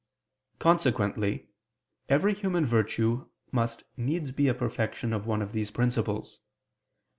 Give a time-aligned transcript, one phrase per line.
[0.57, 1.47] Consequently
[2.09, 6.39] every human virtue must needs be a perfection of one of these principles.